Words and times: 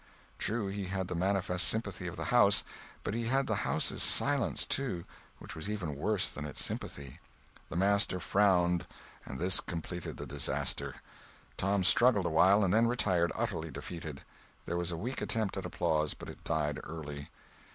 True, 0.39 0.65
he 0.67 0.85
had 0.85 1.07
the 1.07 1.13
manifest 1.13 1.67
sympathy 1.67 2.07
of 2.07 2.15
the 2.15 2.23
house 2.33 2.63
but 3.03 3.13
he 3.13 3.25
had 3.27 3.45
the 3.45 3.57
house's 3.57 4.01
silence, 4.01 4.65
too, 4.65 5.05
which 5.37 5.55
was 5.55 5.69
even 5.69 5.95
worse 5.95 6.33
than 6.33 6.43
its 6.43 6.65
sympathy. 6.65 7.19
The 7.69 7.75
master 7.75 8.19
frowned, 8.19 8.87
and 9.27 9.37
this 9.37 9.59
completed 9.59 10.17
the 10.17 10.25
disaster. 10.25 10.95
Tom 11.55 11.83
struggled 11.83 12.25
awhile 12.25 12.63
and 12.63 12.73
then 12.73 12.87
retired, 12.87 13.31
utterly 13.35 13.69
defeated. 13.69 14.23
There 14.65 14.75
was 14.75 14.91
a 14.91 14.97
weak 14.97 15.21
attempt 15.21 15.55
at 15.55 15.67
applause, 15.67 16.15
but 16.15 16.29
it 16.29 16.43
died 16.43 16.79
early. 16.83 17.29